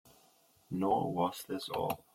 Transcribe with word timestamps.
Nor 0.71 1.13
was 1.13 1.43
this 1.47 1.69
all. 1.69 2.05